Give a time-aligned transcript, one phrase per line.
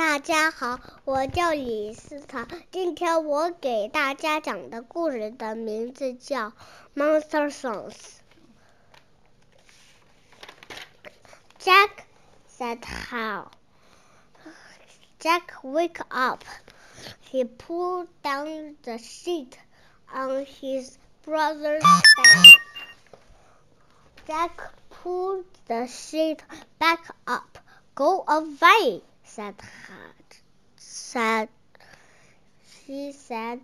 [0.00, 2.46] 大家好，我叫李思桃。
[2.70, 6.48] 今天我给大家讲的故事的名字叫
[6.94, 7.92] 《Monster Songs》。
[11.58, 11.90] Jack
[12.48, 13.48] said Hal.
[15.18, 16.44] Jack wake up.
[17.30, 19.58] He pulled down the sheet
[20.10, 20.96] on his
[21.26, 22.46] brother's bed.
[24.26, 26.38] Jack pulled the sheet
[26.78, 27.58] back up.
[27.94, 30.14] Go away, said Hal.
[30.76, 31.48] Said
[32.68, 33.60] she said,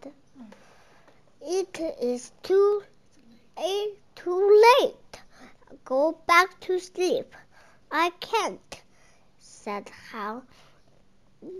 [1.40, 2.84] "It is too,
[3.56, 5.20] it too late.
[5.84, 7.34] Go back to sleep."
[7.90, 8.80] I can't,
[9.40, 10.44] said Hal.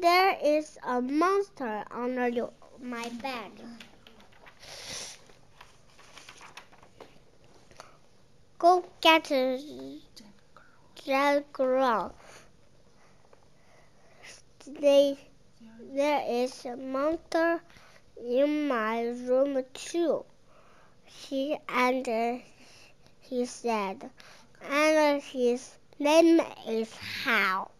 [0.00, 3.52] There is a monster under your, my bed.
[8.58, 9.32] Go get
[10.94, 12.14] Jack Girl.
[14.68, 15.16] They,
[15.94, 17.60] there is a monster
[18.16, 20.24] in my room too.
[21.04, 22.38] He and uh,
[23.20, 24.10] he said,
[24.68, 27.70] and his name is Hal.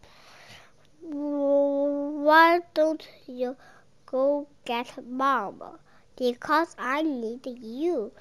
[1.03, 3.57] Why don't you
[4.05, 5.62] go get Mom?
[6.17, 8.12] Because I need you,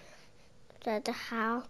[0.83, 1.67] said Hal.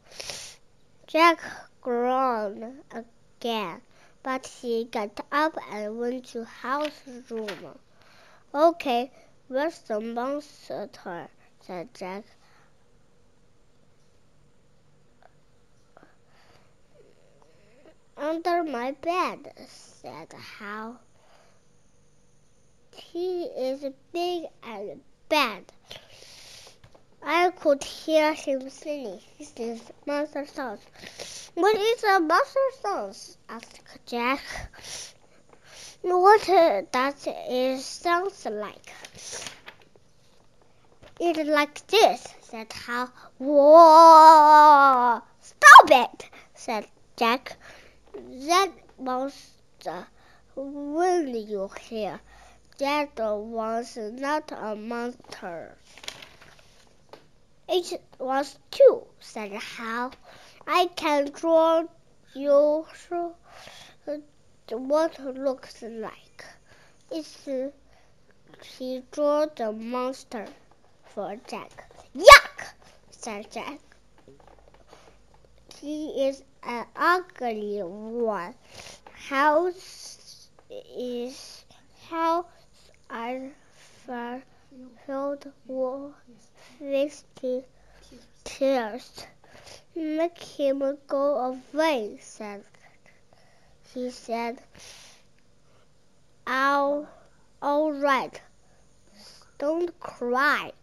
[1.08, 1.40] Jack
[1.82, 3.82] groaned again,
[4.26, 6.90] but he got up and went to Hal's
[7.30, 7.78] room.
[8.56, 9.12] Okay,
[9.48, 10.90] where's the monster?
[11.62, 12.24] said Jack.
[18.18, 21.00] Under my bed, said Hal.
[22.96, 25.66] He is big and bad.
[27.28, 29.20] I could hear him singing.
[29.40, 31.50] This is monster songs.
[31.56, 33.40] What is a monster songs?
[33.50, 34.42] asked Jack.
[36.04, 38.94] What uh, does it sound like?
[41.20, 43.12] It's like this, said Hal.
[43.40, 45.24] Whoa!
[45.42, 46.86] Stop it, said
[47.18, 47.58] Jack.
[48.14, 50.06] That monster
[50.56, 52.20] will you hear?
[52.78, 55.76] That was not a monster.
[57.68, 60.14] It was two, said Hal.
[60.68, 61.84] I can draw
[62.34, 62.86] you
[64.70, 66.46] what looks like.
[67.12, 67.48] It's
[68.78, 70.48] he drew the monster
[71.06, 71.92] for Jack.
[72.16, 72.74] Yuck!
[73.10, 73.80] said Jack.
[75.80, 78.56] He is an ugly one.
[79.12, 79.72] How
[80.70, 81.66] is
[82.10, 82.46] how
[83.10, 83.52] I
[85.06, 87.24] filled with
[88.44, 89.26] tears.
[89.96, 92.64] Make him go away, said
[93.96, 94.62] he said.
[96.46, 97.08] All,
[97.62, 98.42] all right.
[99.58, 100.74] Don't cry,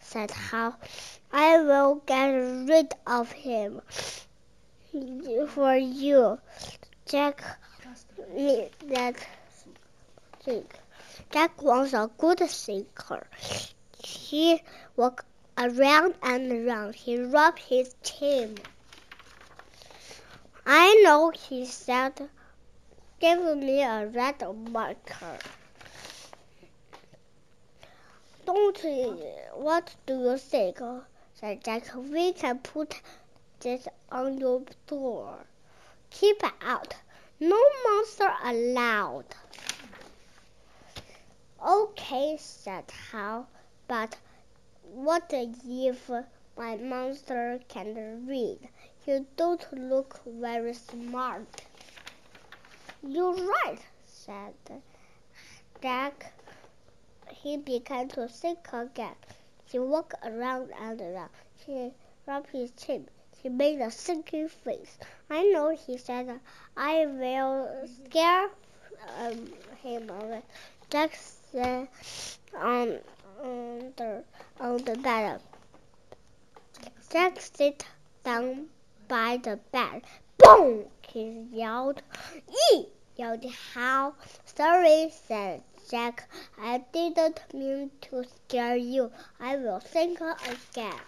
[0.00, 0.78] said Hal.
[1.32, 3.80] I will get rid of him
[5.48, 6.38] for you.
[7.04, 7.42] Jack
[8.86, 9.16] that
[10.44, 10.78] think.
[11.30, 13.26] Jack was a good thinker.
[14.02, 14.62] He
[14.96, 15.26] walked
[15.58, 16.94] around and around.
[16.94, 18.58] He rubbed his chin.
[20.64, 22.28] I know, he said.
[23.20, 25.38] Give me a red marker.
[28.44, 28.78] Don't.
[29.54, 30.78] What do you think?
[31.34, 31.94] said Jack.
[31.94, 33.00] We can put
[33.60, 35.44] this on your door.
[36.10, 36.94] Keep out.
[37.38, 39.26] No monster allowed.
[41.64, 43.46] Okay, said Hal,
[43.86, 44.16] but
[44.82, 46.10] what if
[46.56, 48.68] my monster can read?
[49.06, 51.62] You don't look very smart.
[53.06, 54.54] You're right, said
[55.80, 56.32] Jack.
[57.30, 59.14] He began to think again.
[59.64, 61.30] He walked around and around.
[61.64, 61.92] He
[62.26, 63.08] rubbed his chin.
[63.40, 64.98] He made a thinking face.
[65.30, 66.40] I know, he said.
[66.76, 68.50] I will scare
[69.20, 70.42] um, him away.
[70.90, 71.16] Jack
[71.52, 71.86] sat
[72.58, 72.98] on,
[73.42, 74.24] on, the,
[74.58, 75.40] on the oh, bed.
[77.10, 77.84] Jack sat
[78.24, 78.68] down
[79.06, 80.02] by the bed.
[80.38, 80.84] Boom!
[81.06, 82.00] He yelled.
[82.72, 82.86] Ee!
[83.16, 83.44] yelled
[83.74, 84.14] Hal.
[84.46, 86.26] Sorry, said Jack.
[86.58, 89.12] I didn't mean to scare you.
[89.38, 91.00] I will think again.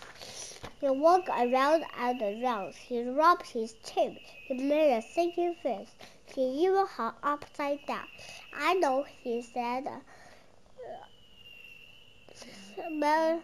[0.78, 2.74] He walked around and around.
[2.74, 4.18] He rubbed his chin.
[4.46, 5.88] He made a thinking face.
[6.26, 8.08] He even hung upside down.
[8.54, 9.88] I know, he said.
[13.00, 13.42] But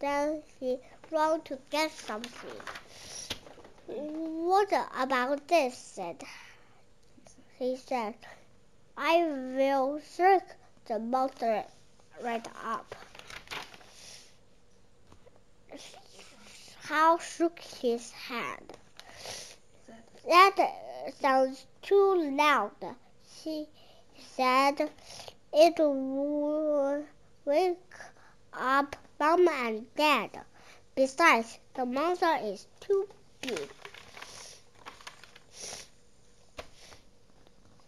[0.00, 0.78] then he
[1.10, 2.50] ran to get something.
[3.86, 5.76] What about this?
[5.76, 6.22] said
[7.58, 8.14] he said.
[8.96, 10.50] I will shake
[10.86, 11.64] the monster
[12.22, 12.94] right up.
[16.84, 18.62] Hal shook his head.
[20.26, 20.56] That
[21.20, 22.72] sounds too loud,
[23.42, 23.66] he
[24.36, 24.90] said.
[25.52, 27.04] It will
[27.44, 27.94] wake
[28.52, 30.30] up Mom and Dad.
[30.94, 33.08] Besides, the monster is too
[33.40, 33.68] big.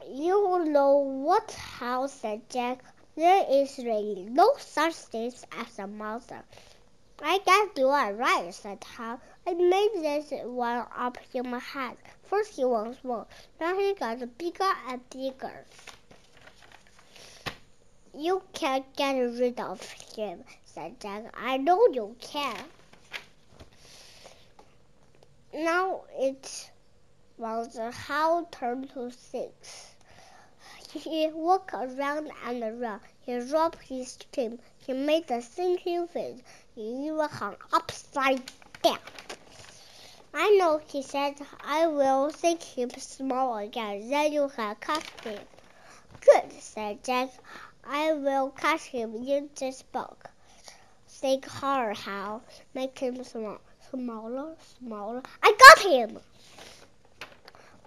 [0.09, 2.83] You know what house said Jack.
[3.17, 6.43] There is really no such thing as a monster.
[7.23, 9.21] I guess you are right, said Hal.
[9.47, 11.97] I made this one up in my head.
[12.23, 13.29] First he was small,
[13.61, 15.67] now he got bigger and bigger.
[18.17, 19.81] You can't get rid of
[20.17, 21.33] him, said Jack.
[21.37, 22.57] I know you can.
[25.55, 26.71] Now it
[27.39, 29.95] was Hal turn to six.
[30.93, 33.01] He walked around and around.
[33.21, 34.59] He rubbed his chin.
[34.79, 36.43] He made a thinking face.
[36.75, 38.43] He even hung upside
[38.83, 38.99] down.
[40.35, 41.37] I know, he said.
[41.61, 44.11] I will think him small again.
[44.11, 45.39] Then you can catch him.
[46.21, 47.31] Good, said Jack.
[47.85, 50.31] I will catch him in this book.
[51.09, 52.43] Think hard, Hal.
[52.75, 53.59] Make him small,
[53.91, 55.23] smaller, smaller.
[55.43, 56.19] I got him!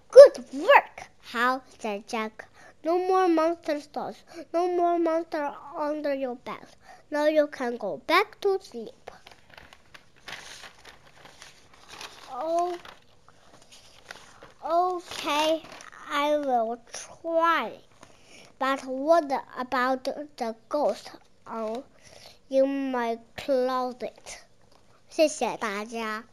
[0.09, 2.47] Good work, Hal, said Jack.
[2.83, 4.17] No more monster stores.
[4.53, 6.67] No more monster under your bed.
[7.09, 9.11] Now you can go back to sleep.
[12.31, 12.77] Oh,
[14.65, 15.63] okay,
[16.09, 17.79] I will try.
[18.62, 21.10] But what about the ghost
[21.46, 21.84] on
[22.48, 24.38] in my closet？
[25.08, 26.24] 谢谢大家。